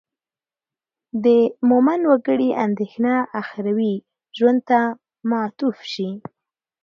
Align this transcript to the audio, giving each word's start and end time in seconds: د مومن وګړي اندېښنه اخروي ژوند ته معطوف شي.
د 1.23 1.25
مومن 1.69 2.01
وګړي 2.11 2.49
اندېښنه 2.65 3.13
اخروي 3.41 3.93
ژوند 4.37 4.59
ته 4.69 4.81
معطوف 5.29 5.77
شي. 5.93 6.09